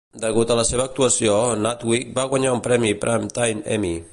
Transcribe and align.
Degut 0.21 0.53
a 0.53 0.55
la 0.59 0.63
seva 0.69 0.85
actuació, 0.89 1.35
Natwick 1.65 2.15
va 2.17 2.27
guanyar 2.35 2.55
un 2.57 2.65
Premi 2.69 2.91
Primetime 3.05 3.63
Emmy. 3.77 3.97